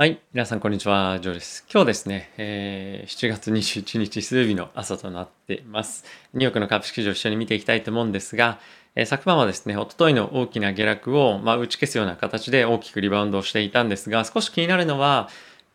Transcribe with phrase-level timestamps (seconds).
[0.00, 0.18] はい。
[0.32, 1.18] 皆さん、こんにちは。
[1.20, 1.66] ジョーです。
[1.70, 6.06] 今日ですね、えー、7月21日水曜日の朝となっています。
[6.32, 8.60] ニューヨークの株式市場を一緒に見ていきたいと思うんですが、
[8.94, 15.28] えー、昨晩はですね、おとといの大きな下落を、まあ、打ち消すような形で大きくリバウンドをしていたんですが、少し気になるのは、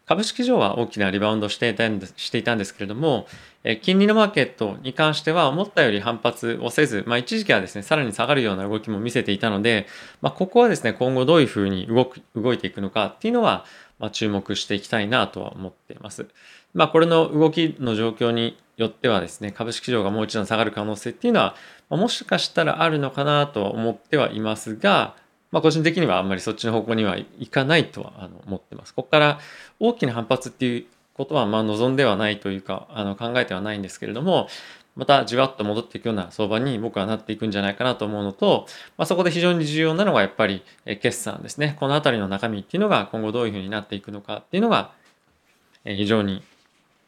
[0.07, 3.27] 株式市場は大きなリバウンドしていたんですしていたんですけれども、
[3.63, 9.87] え金利のマーケットに関しては思ったより反発をせず、まあ、一時期はですね、さらに下がるような動きも見せていたので、
[10.21, 13.65] まあ、ここはですね、今後どういうふうに動く動いていくのかっていうのは、
[13.99, 16.27] まあ、注目していきたいなとは思っています。
[16.73, 21.55] まあ、これの動きの状況によってはですね、株式市場がもう一度下がる可能性っていうのは、
[21.89, 25.15] まあ、もしかしたらあるのかなとは思ってはいますが、
[25.51, 28.93] まあ、個人的にはあんまりそっちの方向にはいかないとはあの思ってます。
[28.93, 29.39] ここから
[29.79, 34.49] 大きな反発っていうことはまあ望んではないというかあの考えてはないんですけれども、
[34.95, 38.65] またじわっと戻っていくような相場に僕はなっていくんじゃないかなと思うのと、
[38.97, 41.75] まあ、そこで非常に重要なのがやっぱり決算ですね。
[41.79, 44.91] このあたりの中身っていうのが今後どういうふうになっていくのかっていうのが
[45.83, 46.43] 非常に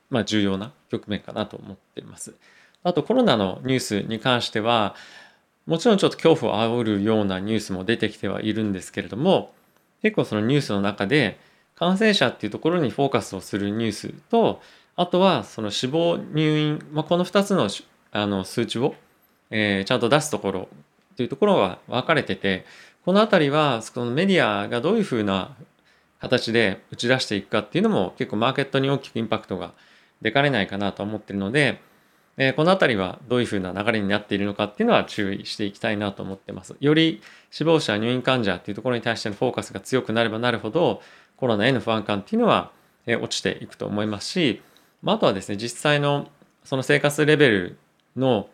[0.09, 2.33] まあ重要な局面かなと思っています。
[2.83, 4.95] あとコロナのニュースに関しては、
[5.67, 9.53] もちろんちょっと恐怖を煽るようなニュースも出てきてはいるんですけれども
[10.01, 11.39] 結構そのニュースの中で
[11.75, 14.61] 感染者っていうところにフォーカスをするニュースと
[14.97, 17.69] あとはその死亡入院、まあ、この2つの
[18.11, 18.95] あの数値を、
[19.51, 20.69] えー、ちゃんと出すところ
[21.15, 22.65] というところは分かれてて
[23.05, 25.55] この辺りはそのメディアがどういうふうな
[26.19, 29.73] 形で打ち出していくかっていうのも結構マーケットに大きくインパクトが
[30.21, 31.79] 出かねないかなと思ってるので
[32.37, 36.75] えこの辺りはどういうふうな流れになっているのかっていうのは注意していきたいなと思ってます。
[36.79, 41.01] より死亡者、入院患者っていうところに対してのフォーカスが強くなればなるほど、
[41.35, 42.71] コロナへの不安感っていうのは、
[43.07, 44.61] え落ちていくと思いますし、
[45.01, 46.27] まああとはですね、実際の
[46.63, 47.77] その生活レベル
[48.15, 48.49] の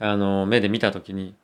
[0.00, 1.34] あの目で見た時に、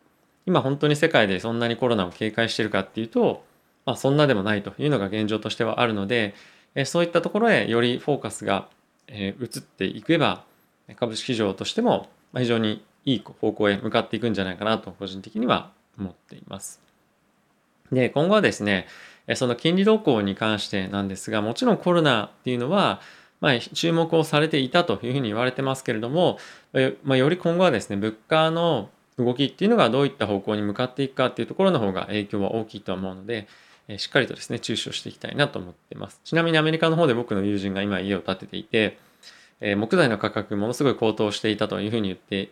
[0.47, 3.45] 今本当に世界でそんなにコロナを警戒してるかっていうと、
[3.87, 6.35] まあ、そんなでもないというのが現状としてはあるので、
[6.75, 8.69] えそういったところへよりフォーカスが、
[9.09, 10.45] え移っていけば、
[10.97, 16.81] 株式市場としても非常にいい方向へ向かっていくんじゃないかなと個人的には思っています。
[17.93, 18.87] で今後はですね
[19.35, 23.01] その金利動向に関してなんですがもちろんコロナっていうのは、
[23.45, 26.39] まあ、注目をされていたというふうに言われてますけれども、
[27.05, 28.89] まあ、より今後はですね物価の
[29.19, 33.47] 動きっていうのがどういった方向に向かっていくかっていうところの方が影響は大きいと思うので
[33.99, 36.23] しっかりとですね注視をしていきたいなと思ってます。
[36.25, 38.97] ちなみにアメリカの方で僕の友人が今家を建てていて
[39.61, 42.51] え木材の価格ものすごい高騰していたというふうに言って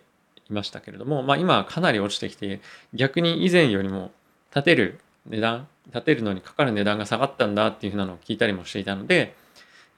[0.51, 2.61] いましたけれども、まあ、今はかなり落ちてきて
[2.93, 4.11] 逆に以前よりも
[4.53, 9.35] 建てる値段建てるのにかかる値段が下がったんだっていうふうなのを聞いたりもしていたので、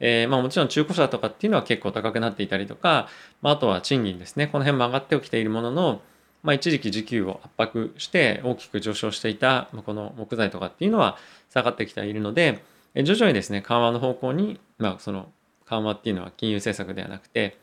[0.01, 3.09] えー、まあもちろん中古車とかっていうのは結構高くなっていたりとか、
[3.43, 6.01] まあ、あとは賃金ですねこの辺も上がってきているものの、
[6.43, 11.17] まあ、一時期時給を圧迫して大きく上昇していたこの木材とかっていうのは
[11.51, 12.63] 下がってきているので
[12.95, 15.31] 徐々にですね緩和の方向に、まあ、その
[15.67, 17.57] 緩和っていうのは金融政策ではなくて、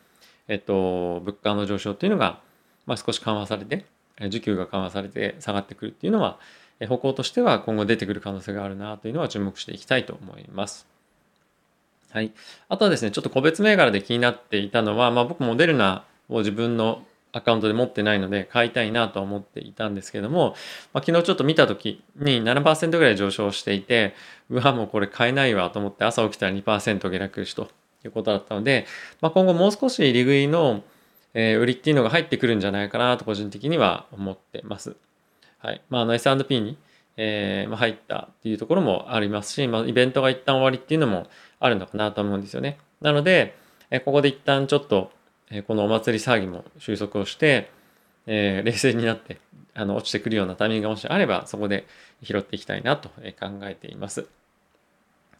[0.47, 2.39] えっと、物価の上昇っていうのが、
[2.85, 3.85] まあ、少し緩和されて
[4.19, 6.39] 需給が緩和されて下がってくるっていうのは
[6.87, 10.87] 方向としては今後出てくる可能性があるなというのは注目していきたいと思います。
[12.11, 12.31] はい。
[12.69, 20.55] あとはですね、ちょっと個別銘柄で気になっていたのは、まあ、僕モデルナを自分のアカウントで持ってないので買いたいなと思っていたんですけども、
[20.93, 24.13] まあ、昨日ちょっと見た時に7%ぐらい上昇していて
[24.49, 27.69] うわもうこれ買えないわと思って朝起きたら2%下落しと
[28.03, 28.85] いうことだったので、
[29.21, 30.83] まあ、今後もう少し利食いの、
[31.33, 34.95] えー、売りっていうのが入ってくるんじゃないかなと個人的には思ってます。
[35.59, 35.81] はい。
[35.89, 36.77] まあ、あの S&P に、
[37.17, 41.27] えー、入ったっていうところもありますし、まあ、イベントが一旦終わりっていうのも
[41.59, 42.77] あるのかなと思うんですよね。
[43.01, 43.55] なので、
[43.89, 45.11] え、ここで一旦ちょっと、
[45.49, 47.69] え、このお祭り騒ぎも収束をして、
[48.27, 49.39] えー、冷静になって
[49.73, 51.85] あの落ちてくるようなタイミングがもしあればそこで
[52.21, 53.15] 拾っていきたいなと考
[53.63, 54.27] えています。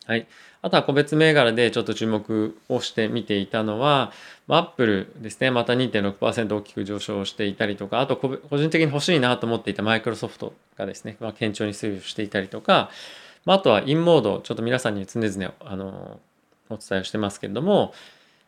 [0.06, 0.28] はい。
[0.64, 4.12] あとは個別銘柄でちょっと注目をして見ていたのは、
[4.48, 12.90] アップルですね、また2.6%大きく上昇していたりとか、あと個人的に欲しいなと思っていたマイクロソフトがですね、まあ、堅調に推移していたりとか、
[13.46, 16.20] まあ、あとはインモード、ちょっと皆さんに常々あの
[16.70, 17.94] お伝えをしてますけれども、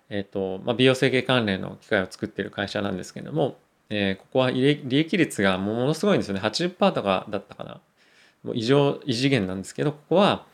[0.09, 3.57] えっ、と、まあ、美容整形関連の機械を作っている会社なんですけれども、
[3.89, 6.41] えー、ここは利益率がものすごいんですよね。
[6.41, 7.79] 80%とかだったかな。
[8.43, 10.45] もう異常、異次元なんですけど、ここは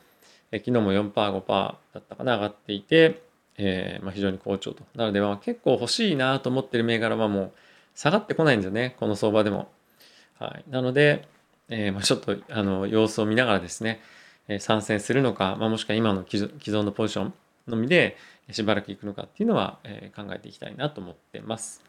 [0.52, 3.22] 昨日も4%、5%だったかな、上がっていて、
[3.58, 4.84] えー、まあ、非常に好調と。
[4.96, 7.52] なので、まあ、結構欲しいなと思ってる銘柄はもう
[7.94, 9.70] 下がってこないんですよね、この相場でも。
[10.40, 10.72] はい。
[10.72, 11.28] なので、
[11.68, 14.02] えー、まあ、ちょっとあの様子を見ながらですね、
[14.48, 17.34] えー、参戦するのか、まあ、もしくは今の既存のポジション
[17.68, 18.18] のみで
[18.52, 21.84] しばらくいくのかっていうのは、えー、考えていきたいなと思ってます。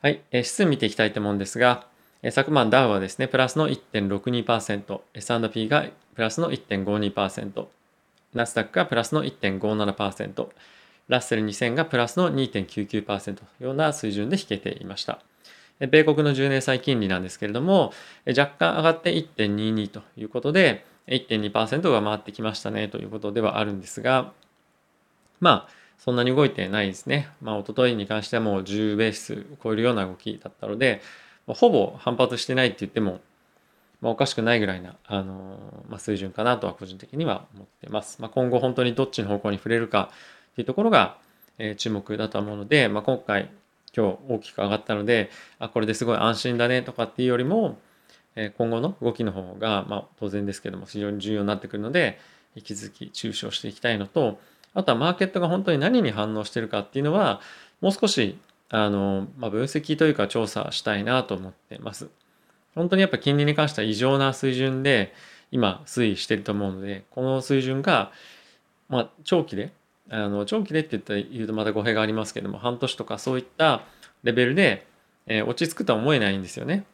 [0.00, 0.22] はい。
[0.30, 1.86] えー、指数見ていきたいと思うんですが、
[2.22, 7.66] えー、昨晩ダウはですね、プラスの1.62%、S&P がプラスの1.52%、
[8.34, 10.48] ナスダックがプラスの1.57%、
[11.08, 15.20] ラッセル2000がプラスの2.99%というような水準で引けていました。
[15.80, 17.92] 米国の10年債金利なんですけれども、
[18.26, 24.32] 若干上がって1.22ということで、1.2%が回ってきましたねということではあるんですが、
[25.40, 27.28] まあ、そんなに動いてないですね。
[27.40, 31.00] まあ、一昨日に関してはもう10ベース超えるような動きだったので、
[31.46, 33.20] ほぼ反発してないって言っても、
[34.02, 35.56] まあ、おかしくないぐらいな、あの
[35.88, 38.20] まあ、水準かなとは個人的には思ってます。
[38.20, 40.10] まあ、今後本当にどっちの方向に触れるか
[40.52, 41.16] っていうところが、
[41.58, 43.48] えー、注目だと思うので、まあ、今回
[43.96, 47.78] 今日大きく上がったのであこれですごい安心だねとかっていうよりも、
[48.34, 52.18] えー、今後の動きの方が、まあ、当然ですけども非常に重要になってくるので
[52.56, 54.40] 引き続き注視をしていきたいのと
[54.74, 57.40] あとはマーケットが本当に何に反応してるかっていうのは
[57.80, 58.38] もう少し
[58.70, 62.08] あの、まあ、分析というか調査したいなと思ってます。
[62.74, 65.14] 本当にやっぱ金利に関しては異常な水準で
[65.50, 68.12] 今推移してると思うのでこの水準が、
[68.88, 69.72] まあ、長期で
[70.10, 73.82] あの長期でって言ったら言うとまた語弊がありますけども半年とかそういった
[74.22, 74.86] レベルで、
[75.26, 76.84] えー、落ち着くとは思えないんですよね。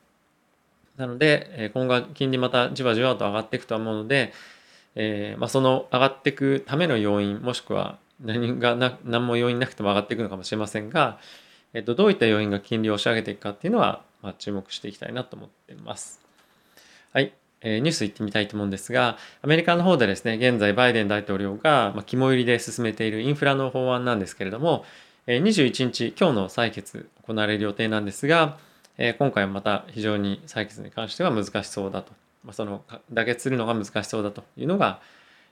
[0.96, 4.32] なので、えー、今後金利またじわじわと上がっていくと思うので、
[4.96, 11.18] えーまあ、その上がっていくための要因もしくは何がな何も要因なくても上がっていくのかもしれませんが、
[11.74, 16.20] えー、とどういった要因が金利を押し上げていくかっていうのは、まあ、注目していきたいなと思っています。
[17.12, 17.32] はい。
[17.60, 24.84] えニュース行ってみたいと思うんですが、アメリカの方でですね、現在バイデン大統領が、まあ肝入りで進めているインフラの法案なんですけれども、
[25.26, 28.58] え21日、今日の採決行われる予定なんですが、
[28.96, 32.12] え今回はまた非常に採決に関しては難しそうだと、
[32.44, 32.82] まあ、その
[33.12, 35.00] 妥結するのが難しそうだというのが、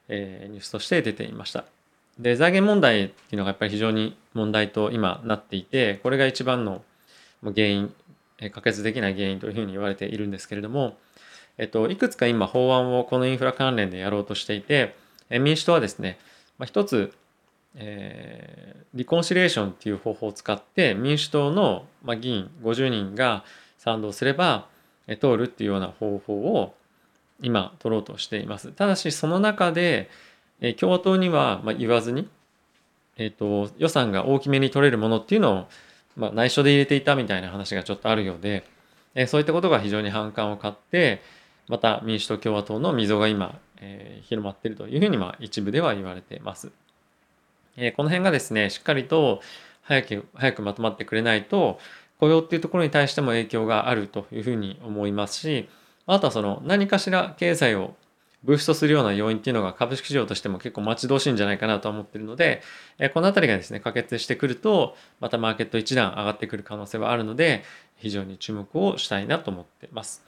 [0.09, 1.65] えニュースとして出ていました。
[2.19, 6.83] で、財源問題っていうのがやっぱり非常に問題と今なっていて、これが一番の
[7.43, 7.95] 原因、
[8.53, 10.97] 可決できない原因というふうに言われているんですけれども、
[11.59, 14.95] えっと、いくつか今法案をこのインフラ関連でやろうとしていて、
[15.31, 16.19] 民主党はですね、
[16.59, 17.13] まあ、一つ、
[17.75, 23.45] えー、リコンシレーションっていう方法を使って民主党の、まあ、議員50人が
[23.79, 24.69] 賛同すれば、
[25.07, 26.75] え通るっていうような方法を
[27.41, 28.73] 今取ろうとしています。
[28.73, 30.11] ただしその中で、
[30.61, 32.29] え共和党には、まあ言わずに、
[33.17, 35.67] えーと、予算が大きめに取れるものっていうのを、
[36.17, 38.65] まあ、内緒で入れていたみたいな話がちょっとあるようで、
[39.15, 41.23] えそういったことが非常に反感を買って、
[41.69, 46.71] また民主党共和党の溝が今、えー、広まっているというふうに、まあ、一部では言われています。
[47.77, 49.41] えー、この辺がですねしっかりと
[49.83, 51.79] 早く早くまとまってくれないと
[52.19, 55.69] 雇用っていうところに対しても影響があるというふうに思いますし
[56.07, 57.95] あとはその何かしら経済を
[58.47, 62.63] ブーストするような要因っていうのが株式市場としても結構待ち遠しいんじゃないかなと思ってるので、
[62.99, 67.65] えこの辺りがですね、可決してくると、またマーケット一段上がってくる可能性はあるので、
[67.97, 70.25] 非常に注目をしたいなと思ってます。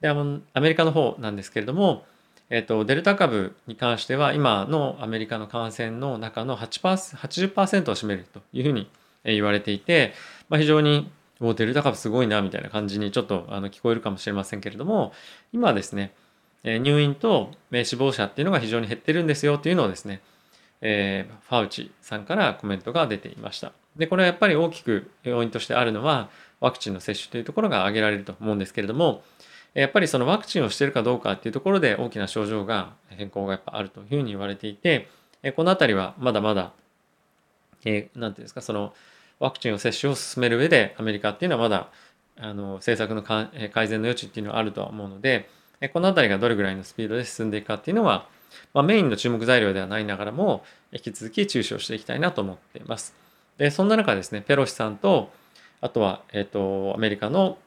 [0.00, 0.14] でア
[0.60, 2.04] メリカの方なんですけれども、
[2.50, 8.90] えーと、デルタ株に関しては今のアメリカの感染の中の8% 80%を占めるというふうに
[9.24, 10.12] 言われていて、
[10.48, 11.10] まあ、非常に
[11.40, 15.12] デルタ株すごいなみたいな感じにちょっとあの聞こえるかもしれませんけれども
[15.52, 16.12] 今はですね
[16.64, 17.50] 入院と
[17.84, 20.22] 死亡者っていうのが非常に減ってるんですよっていうのをですね、
[20.80, 23.72] えー、ファウチさんからコメントが出ていました。
[23.96, 26.28] でこれはやっぱり大きく要因としてあるのは
[26.60, 29.22] ワクチンの接種というところが挙げられると思うんですけれども
[29.74, 35.08] やっぱりそのワクチンをしてるかどうかっていうところで大きな症状が変更がやっぱあるというふうに言われていて
[35.56, 36.72] この辺りはまだまだ
[37.84, 38.94] 何、えー、て言うんですかその
[39.40, 41.88] ワクチンを接種を進める上でアメリカっていうのはまだ
[42.36, 45.48] あの政策の改善の余地っていうのはあるとは思うので
[45.92, 48.26] この辺りがどれぐらいのスピードで進んでいくかっていうのは、
[48.72, 53.14] まあ、メインの注目材料ではないながらも引き続き注視をしていきたいなと思っています。
[53.58, 55.30] でそんな中ですねペロシさんと
[55.80, 57.58] あとは、えーと、とアメリカの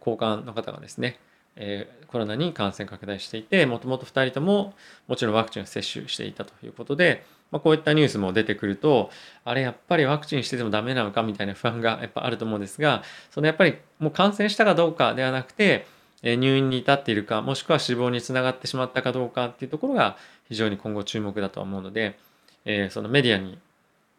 [0.00, 1.18] 高官の方がですね
[1.56, 4.74] えー、コロナに感染拡大していてもともと2人とも
[5.06, 9.10] もちろんワクチンを接種していたということで、まあ、こういったニュースも出てくると
[9.44, 15.86] あれやっぱりワクチンしててもダメなのかみたいな不安がやっぱあると思うんですがそのやっぱりもう感染したかどうかではなくて
[16.24, 20.16] 入院に至っているかもしくは死亡につながってしまったかどうかっていうところが
[20.48, 22.18] 非常に今後注目だとは思うので、
[22.64, 23.58] えー、そのメディアに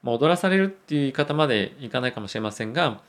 [0.03, 2.99] 踊らされるっていう言い方までいかないかもしれませんが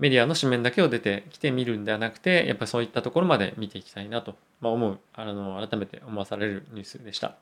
[0.00, 7.36] メディアの紙面だけを出てきて見るんではなくて、やっぱりそういったところまで見ていきたいなと、ま思う、あの、改めて思わされるニュースでした。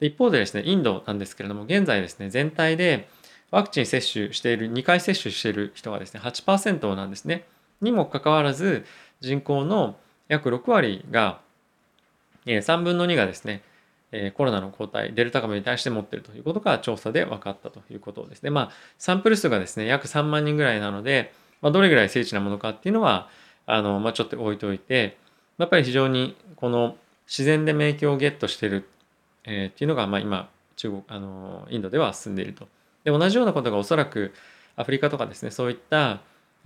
[0.00, 3.08] で一方でですね、インドなんですけれども、現在ですね、全体で
[3.52, 7.44] ワクチン接種している、2回接種している人がですね、8%なんですね。
[7.80, 8.84] にもかかわらず、
[9.20, 9.96] 人口の
[10.28, 11.40] 約6割が、
[12.46, 13.62] え3分の2がですね、
[14.12, 18.50] えコロナの抗体、デルタ株に対して持っているということが調査で分かったということですね。
[18.50, 21.32] まあ、サンプル数がですね、約3万人ぐらいなので、
[21.64, 23.30] まあ、どれぐらい精緻なものかっていうのは
[23.64, 25.16] あの、まあ、ちょっと置いといて
[25.56, 28.86] やっぱり非常にこの自然で免疫をゲットしている、
[29.44, 32.68] えー、っていうのがまあ今中国あのインドでは進んでいると。
[33.04, 34.34] で同じようなことがおそらく
[34.76, 36.20] アフリカとかですねそういった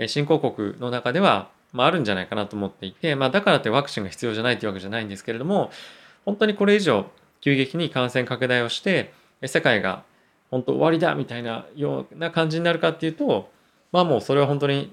[0.08, 5.70] 新興国の中では、まあ、あるんじゃないかなと思っていて、まあ、だからってワクチンが必要じゃないというわけじゃないんですけれども
[6.24, 7.06] 本当にこれ以上
[7.40, 9.12] 急激に感染拡大をして
[9.44, 10.02] 世界が
[10.50, 13.50] 本当終わりだみたいなような感じになるかっていうと
[13.92, 14.92] まあもうそれは本当に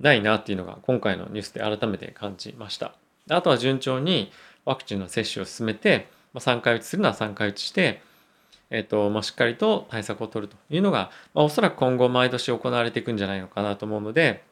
[0.00, 2.94] ないなっていうのが今回のニュースで改めて感じました。
[3.30, 4.30] あとは順調に
[4.64, 8.02] ワクチンの接種を進めて、まあ、3回打ちするのは3回打ちして、
[8.70, 14.44] えっ、と、まあ、しっかりと対策を取るというのが、まあ、おそらく今後毎年行われていくんじゃないのかなと思うので、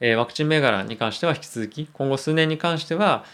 [0.00, 3.24] えー、ワクチン銘柄に関しては引き続き、今後数年に関しては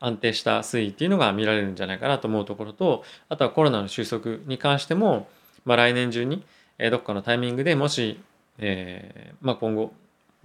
[0.00, 5.28] 安定した推移っていうのが見られるんじゃないかなと思うところと、あとはコロナの収束に関しても、
[5.64, 6.44] まあ、来年中に、
[6.78, 8.20] えー、どっかのタイミングでもし、
[8.58, 9.92] えー、まあ、今後、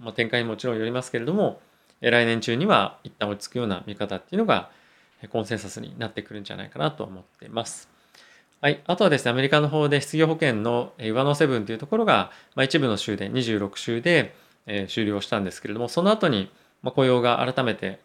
[0.00, 1.60] まあ、展開にもちろんよりますけれども、
[2.00, 4.70] 来年中には一旦落ち着くような見方っていうのが
[5.30, 7.88] コンセンサスになってくるんじゃないかなと思っています。
[8.60, 8.80] はい。
[8.86, 14.34] あとはですね、アメリカの方で失業保険の上乗せ分というところが、まあ、一部の州で26週で、
[14.68, 16.50] え、終了したんですけれども、その後に、
[16.82, 17.98] ま、雇用が改めて、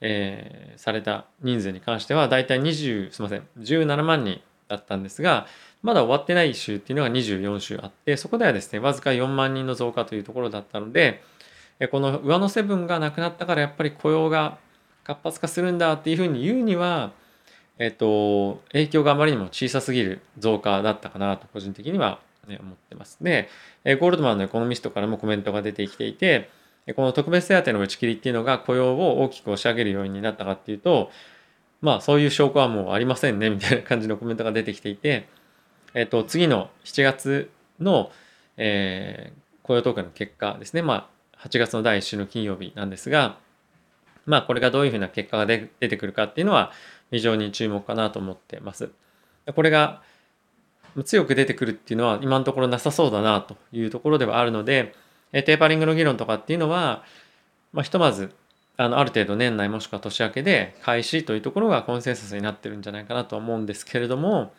[0.00, 5.46] え、された人数に関しては、だいたい20、すみません、17万人だったんですが、
[5.82, 11.22] まだ終わってない週っていうのが24週あって、そこではですね、わずか4万人の増加というところだったので、
[11.90, 14.58] この上乗せ分がなくなったからやっぱり雇用が
[15.04, 17.12] 活発化するんだっていうふうに言うには、
[17.78, 23.18] えっと、影響があまりにも小さすぎる増加だったかなと個人的には、ね、思ってます。
[23.20, 23.48] で、
[23.84, 26.50] ゴールドマンのエコノミストからもコメントが出てきていて、
[26.94, 31.10] この特別手当の打ち切りっていうのが雇用を大きく押し上げる要因になったかっていうと、
[31.80, 35.28] まあそういう証拠はもうありませんねみたいな感じのコメントが出てきていて、
[35.94, 38.10] えっと、次の7月の、
[38.56, 41.10] えー、雇用統計の結果ですね、ま
[41.42, 43.38] あ8月の第1週の金曜日なんですが、
[44.26, 46.72] まあこれがどういうふうな結果が出てくるかっていうのは
[47.10, 48.90] 非常に注目かなと思ってます。
[49.54, 50.02] これが
[51.04, 54.94] 強く出てくるっていうのは今のところなさそうだなというところではあるので、
[55.32, 57.04] えテーパリングの議論とかっていうのは、
[57.72, 58.34] まあ、ひとまず
[58.76, 64.52] あのある程度年内もしくは年明けで開始というところがコンセンサスになってるんじゃないかなと思うんですけれども、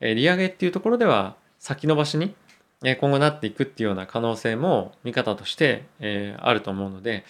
[0.00, 2.34] え利上げっていうところでは先延ばしに
[2.82, 7.24] 今後なっていくっていうような可能性も見方として、えあると思うので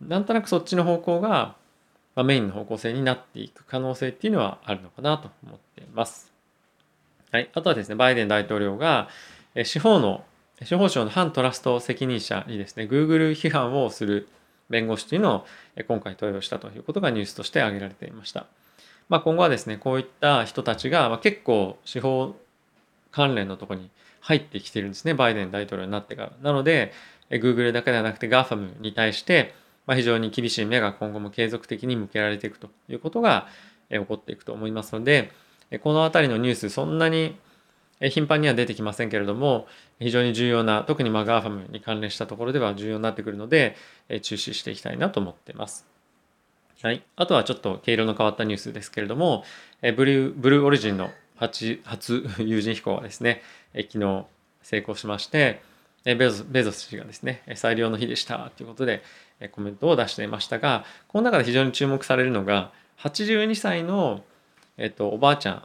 [0.00, 1.56] なんとなくそっちの方向が、
[2.14, 6.27] まメインの方向性になっていく可能性っていうのはあるのかなと思っています。
[7.30, 9.08] はい、あとはですねバイデン大統領が
[9.64, 10.24] 司法の
[10.62, 14.28] 司法省の反トラスト責任者にですね Google 批判をする
[14.68, 15.46] 弁護士というのを
[15.86, 18.46] 今回登用したということがニュースとして挙げられていました。
[19.08, 22.36] まあ、今後はですねこういった人たちが結構司法
[23.10, 26.32] 関連のところに入ってきてるんですねバイデン大統領になってから。
[26.42, 26.92] なので
[27.30, 29.54] Google だけではなくて GAFAM に対して、
[29.86, 33.48] ま、非常に厳しい目が今後も継続的に向けられていくということが
[33.90, 35.30] 起こっていくと思いますので
[35.82, 37.36] この辺りのニュースそんなに
[38.00, 39.66] 頻繁には出てきませんけれども
[39.98, 43.76] 非常に重要な特にまあ GAFAM に関連したところでは重要になってくるので
[44.22, 45.86] 注視していきたいなと思っています。
[46.80, 49.42] はい、あとはちょっと毛色の変わったニュースですけれども
[49.96, 53.42] ブルーブルーオリジンの初初有人飛行はですね
[53.74, 54.26] 昨日
[54.62, 55.60] 成功しまして
[56.04, 59.02] ベゾベゾス氏がですね最良の日でしたということで
[59.50, 62.70] コメントを出していましたがこの中で非常に注目されるのが
[63.02, 64.24] 82歳の、
[64.78, 65.62] えっと、おばあちゃん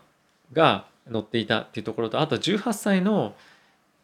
[0.52, 3.36] が乗っていたっていうところとあと18歳の、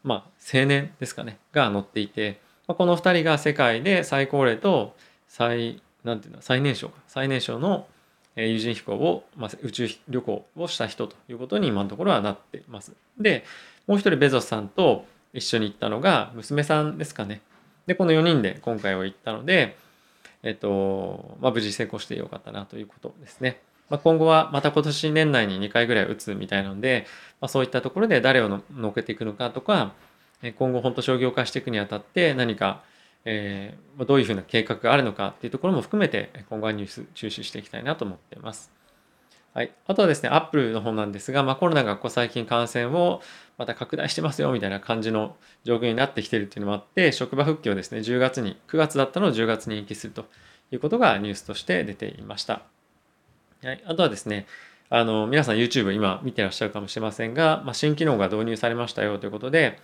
[0.04, 4.96] まあ、青年ですかねが乗っていて、まあ、この2人が世界で最高齢と
[5.28, 7.88] 最なんていうの最年少か最年少の
[8.36, 12.94] 有人飛行を、まあ、宇宙旅行をした人ということに今のところはなってます。
[13.20, 13.44] で
[13.88, 17.42] もう一人ベゾスさんと一緒に行ったのが娘さんですかね。
[17.86, 19.78] でこの4人で今回は行ったので、
[20.44, 23.60] えっとまあ、無事成功してよかったなということですね。
[23.90, 27.06] まあ、今後はまた今年年内に2回ぐらい打つみたいなので、
[27.42, 29.94] まあ、そういったところで誰を乗っけていくのかとか
[30.58, 32.84] 今後本当商業化していくにあたって何か
[33.26, 38.72] えー、どういうふうな計画があるのかっていうところも含めて今後はニュース注視していきたいなと思っています。
[39.54, 43.22] はい、あとはですね、アップルの方なんですが、まあ、コロナがここ最近感染を
[43.58, 50.26] また拡大してますよみたいな感じの状況になってきてるっていうのもあって、職場復帰をですね、10月に、9月だったのを10月に延期すると
[50.72, 52.62] いうことがニュースとして出ていました。
[53.62, 54.48] はい、あとはですね、
[54.90, 59.80] あの皆さん YouTube 今見てらっしゃるかもしれませんが、まあ、新機能が導入されましたよということで、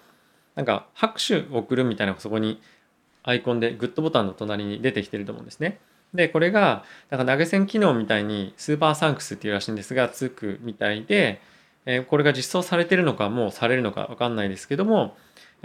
[0.55, 2.61] なんか拍手を送るみたいなそこに
[3.23, 5.79] アイコンでグッドボタンの隣に出てきてると思うんですね。
[6.13, 11.41] で、これが、なんか投げ銭機能みたいにスーパーサンクスっていうらしいんですが、つくみたいで、
[11.85, 15.17] えこれが実装されてるのか、もうされるのかわかんないですけども、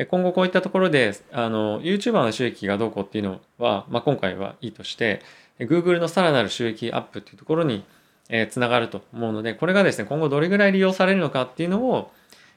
[0.08, 5.22] 今後こういったところで、あの、YouTuber の収益がどうこうっていうのは、まあ、今回はいいとして、
[5.60, 7.84] Google のさらなる収益アップっていうところに
[8.32, 12.12] えー、つながると思うので、これがですね、今後どれぐらい利用されるのかっていうのを、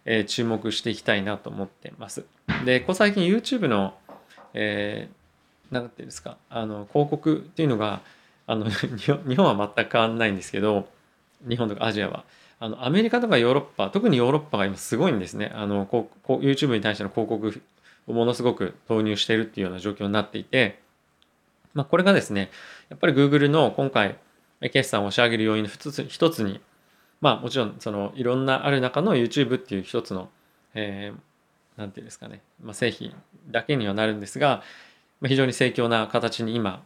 [0.05, 2.25] えー、注目していきたいなと思ってます。
[2.63, 3.95] で、ここ最近 YouTube の、
[4.53, 8.01] えー、なんていうんですか、あの、広告っていうのが、
[8.45, 10.87] あの、 日本は全く変わんないんですけど、
[11.47, 12.23] 日本とかアジアは。
[12.59, 15.51] あの、アメリカとかヨーロッパ、特にヨーロッパが今すごいんですね。
[15.55, 17.61] あの、こう、こう YouTube に対しての広告
[18.07, 20.79] をものすごく投入しているっていうような状況になっていて、
[21.73, 22.51] まあ、これがですね、
[22.89, 24.17] やっぱり Google の今回、
[24.69, 26.61] 決算を仕上げる要因の一つ一つに、
[27.21, 30.29] まあもちろんそのいろんなある中の YouTube っていう一つの、
[30.73, 33.13] えー、なんていうんですかね、まあ、製品
[33.49, 34.63] だけにはなるんですが、
[35.21, 36.83] ま、非常に盛況な形に今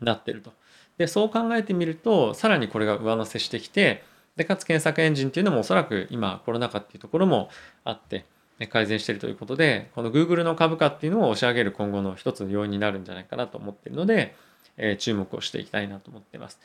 [0.00, 0.52] なってると。
[0.98, 4.04] で、そう考えてみると、さらにこれが上乗せしてきて、
[4.36, 7.48] で、かつ検索エンジンっていうのもおそらく今コロナ禍っていうところも
[7.84, 8.24] あって、
[8.68, 14.36] 改善しているということで、この Google の株価っていうのを押し上げる今後の一つの要因になるんじゃないかなと思っているので、
[14.76, 16.60] えー、注目をしていきたいなと思ってます。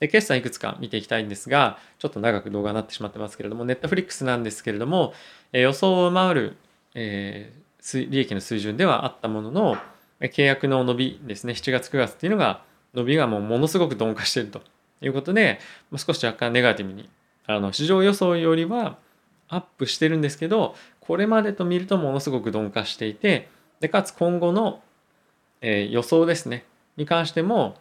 [0.00, 5.12] で、決算いくつか見ていきたいんですが、ちょっと長く動画になってしまってますけれども、Netflix なんですけれども、
[5.52, 6.56] え、予想を上回る、
[6.94, 9.76] えー、利益の水準ではあったものの、
[10.20, 12.64] 契約の伸びですね、7月9月っていうのが、
[12.94, 14.62] 伸びがもうものすごく鈍化していると
[15.02, 15.60] いうことで、
[15.96, 17.08] 少し若干ネガティブに、
[17.46, 18.98] あの市場予想よりは
[19.48, 23.48] アップしてるんですけど、これまでと見るとものすごく鈍化していて、
[23.80, 24.82] でかつ今後の、
[25.60, 26.64] えー、予想ですね、
[26.96, 27.76] に関しても、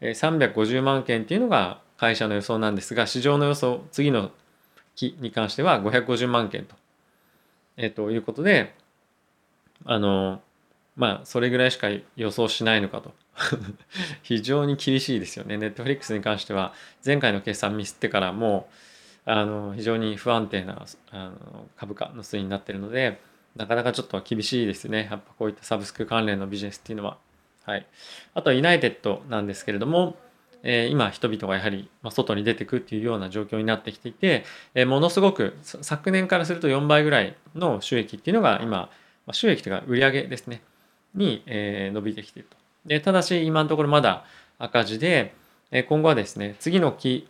[0.00, 4.30] 350万件っていうのが会社の予想なんですが、市場の予想、次の
[4.96, 6.74] 期に関しては550万件と、
[7.76, 8.74] えー、ということで、
[9.84, 10.40] あの、
[10.96, 13.12] まあ、それぐらいしか予想しないのかと。
[14.22, 15.56] 非常に厳しいですよね。
[15.56, 18.68] ネットフリックスに関しては、前回の決算ミスってからも
[19.26, 23.20] う、あの、非常に不安定なあの株価の推移になっているので、
[23.56, 25.08] なかなかちょっと厳しいですね。
[25.10, 27.18] やっぱこういったサブスク関連のビジネスっていうのは。
[27.64, 27.86] はい、
[28.34, 30.16] あとはユナイテッドなんですけれども、
[30.62, 38.90] えー、今人々がやはり外に出てくっていうような状況になってきていて、えー、ものすごく昨年からすると4倍ぐらいの収益っていうのが今
[39.32, 40.62] 収益というか売上ですね。
[41.14, 42.56] に、えー、伸びてきていると。
[42.86, 44.24] でただし今のところまだ
[44.58, 45.34] 赤字で、
[45.70, 47.28] え今後はですね次の期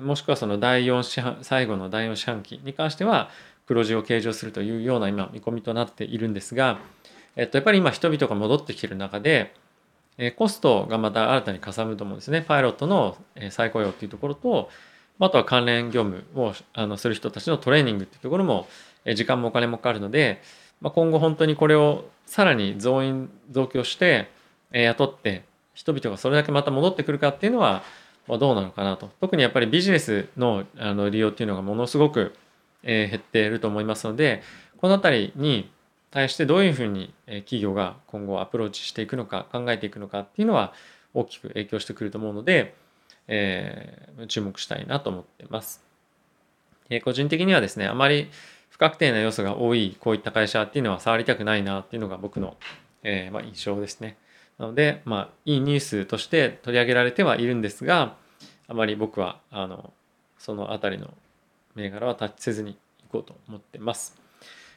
[0.00, 3.28] もしくはその第4四半最後の第4四半期に関しては
[3.66, 6.78] 黒字を計上するというような今見込みとなっているんですが、
[7.36, 9.54] えっと、やっぱり今人々が戻ってきている中で
[10.18, 12.42] えコストがまた新たにかさむと思うんですね。
[12.42, 13.16] パイロットの
[13.50, 14.70] 再雇用っていうところと、
[15.18, 18.68] あとは関連業務をあのする人たちのトレーニングっていうところも、
[19.14, 20.42] 時間もお金もかかるので、
[20.80, 24.30] まあ、今後本当にこれをさらに増員、増強して、
[24.72, 25.44] え雇って、
[25.74, 27.82] 人々がそれだけまた戻ってくるかっていうのは、
[28.26, 29.10] ま、どうなのかなと。
[29.20, 32.34] 特にやっぱりビジネスのあの利用っていうのがものすごく、
[32.84, 34.42] え減っていると思いますので、
[34.78, 35.70] このあたりに
[36.12, 40.72] 対してどういうふうに企業が今後アプローチしていくのか考えていくのかっていうのは
[41.14, 42.74] 大きく影響してくると思うので、
[43.28, 45.82] えー、注目したいなと思ってます。
[46.90, 48.30] えー、個人的にはですねあまり
[48.68, 52.56] 不確定な要素が多いこういった会社っていうのは触りたくないなっていうのが僕の、
[53.02, 54.18] えー、まあ、印象ですね。
[54.58, 58.16] なので、まあ、いいニュースとして取り上げられてはいるんですが
[58.68, 59.92] あまり僕はあの
[60.38, 61.10] その辺りの
[61.74, 62.76] 銘柄はタッチせずにい
[63.10, 64.21] こうと思ってます。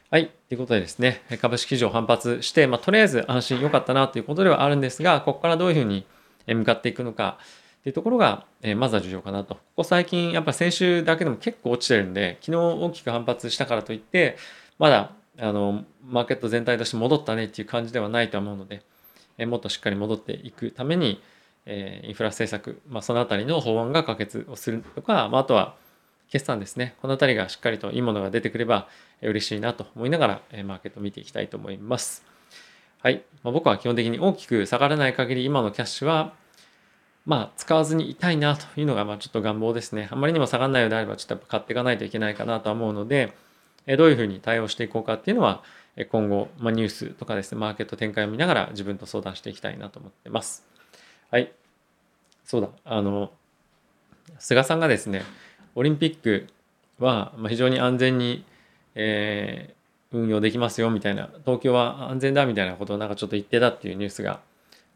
[0.08, 0.30] はい。
[0.48, 6.06] ということでですね、株式市場反発して、まあ、とりあえず安心良かったなということではあるんですが、ここからどういうふうに
[6.46, 7.38] 向かっていくのか
[7.80, 9.56] っていうところが、えまずは重要かなと。
[9.56, 14.36] ここ最近、やっぱ先週だけでも結構落ちてるんで、昨日大きく反発したからといって、
[14.78, 18.82] まだ、あの、マーケット全体として戻ったねっていう感じではないと思うので、
[19.38, 21.20] えもっとしっかり戻っていくために、
[21.64, 25.74] えインフラ政策、まあ、そのあたりの法案が可決をするとか、まあ、あとは、
[26.30, 26.94] 決算ですね。
[27.02, 28.88] このあたりがしっかりといいものが出てくれば
[29.22, 32.24] 嬉しいなと思いながら、マーケットを見ていきたいと思います。
[33.02, 33.22] はい。
[33.42, 36.34] まあ、僕は基本的に大きく下がらない限り今のキャッシュは、
[37.24, 40.08] まあ、使わずにいたいなというのが、まあ、ちょっと願望ですね。
[40.10, 43.32] あまりにも下がらないようであれば、ちょっとやっぱ買っていかないといけないかなとは思うので、
[43.96, 45.62] どういうふうに対応していこうかっていうのは、
[46.10, 50.66] 今後、まあ、ニュースとかですね、マーケット展開を見ながら自分と相談していきたいなと思ってます。
[51.30, 51.52] はい。
[52.44, 53.32] そうだ、あの、
[54.38, 55.22] 菅さんがですね、
[55.74, 56.46] オリンピック
[56.98, 58.44] は非常に安全に、
[58.96, 64.40] えー、運用できますよみたいな東京は安全だみたいなことをなんかちょっと言ってたっていうニュースが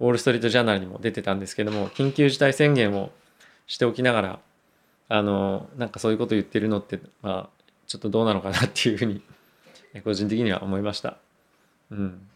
[0.00, 3.10] ウォール・ストリート・ジャーナルにも出てたんですけども緊急事態宣言を
[3.66, 4.38] しておきながら
[5.08, 9.20] あのなんかそういうこと言ってるのってまあちょっとどうなのかなっていうふうに
[10.04, 11.18] 個人的には思いました。
[11.90, 12.28] うん。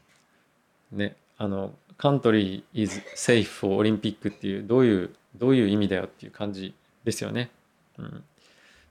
[0.93, 6.75] ね、あの、カントリー is safe for オリンピックっていうどういうどういう意味だよっていう感じ
[7.05, 7.51] ですよね。
[7.99, 8.25] うん。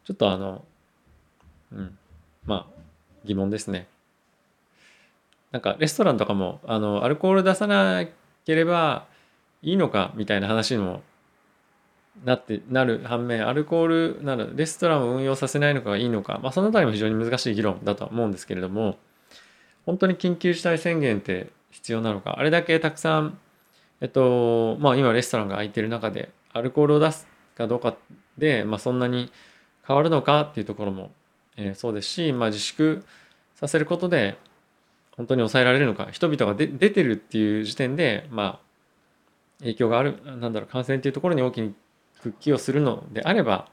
[0.05, 0.63] ちょっとあの、
[1.73, 1.97] うん、
[2.45, 2.81] まあ
[3.25, 3.87] 疑問ですね。
[5.51, 8.05] なんかレストランとかもあのアルコール出さな
[8.45, 9.05] ければ
[9.61, 11.01] いいのかみたいな話にも
[12.25, 18.97] なってなる反面アルコールなどレストランを運用させないのかがいいのか、まあ、その辺りも非常に難しい議論だとは思うんですけれども
[19.85, 23.37] 本当に緊急事態宣言って必要なのかあれだけたくさん
[24.01, 27.95] えっとまあ今レストランが空いてる中でアルコールを出すかどうか
[28.37, 29.31] で、まあ、そんなに
[29.87, 31.11] 変わるのかっていうところも、
[31.57, 33.03] えー、そうですし、まあ、自粛
[33.55, 34.37] させることで
[35.15, 38.63] 本当に抑えられるのか人々が出てるっていう時点でまあ
[39.59, 41.73] 影響があるなんだろう感染っていうところに大きに
[42.19, 43.69] 復帰をするのであれば、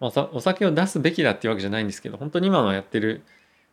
[0.00, 3.22] まあ、お酒を出すべきだっていうわけじゃないんですけど本当に今のやってる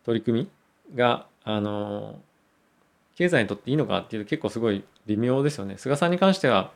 [0.04, 0.50] 取り組
[0.92, 2.20] みがあの
[3.16, 5.78] 経済にとっていいのかっていうと結構すごい微妙ですよね。
[5.78, 6.72] 菅さんに関しては、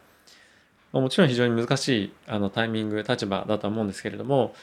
[0.94, 4.54] まあ、もちろん非常に難しいあのタイミング立場だとは思うんですけれども、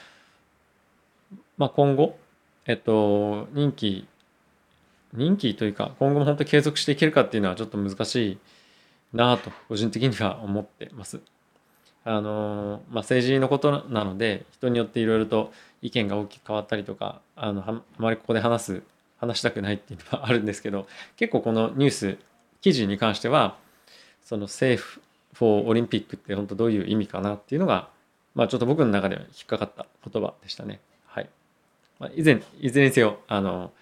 [1.58, 2.18] まあ、今後、
[2.66, 4.06] えっと、任期
[5.14, 8.38] 任期というか今後も本当継続していけるかっていうのはちょっと難しい
[9.12, 11.20] なと個人的には思ってます。
[12.04, 18.82] あのまあ、政治のことなので人によっていろいろと意見が大きく変わったりとかあのあまりここで話す
[19.18, 20.86] 話したくないっていうのはあるんですけど
[21.16, 22.18] 結構このニュース
[22.60, 23.56] 記事に関しては
[24.22, 25.00] その政府
[25.32, 27.88] フォーオリンピックって本当どういう意味かなっていうのが、
[28.36, 30.80] まあ、ちょっと僕の中では引っかかった言葉でしたね。
[31.98, 33.72] まあ、以前、いずれにせよ、あの、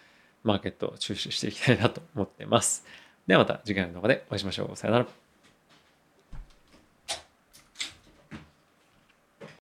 [0.43, 2.85] マーケットを注視していきたいなと思ってます。
[3.27, 4.77] ではまた次回の動画でお会いしましょう。
[4.77, 5.24] さよなら。